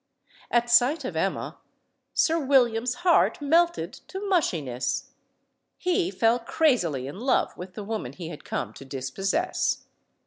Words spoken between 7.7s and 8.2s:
the woman